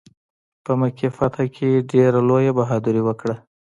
[0.63, 3.35] په مکې فتح کې ډېره لویه بهادري وکړه.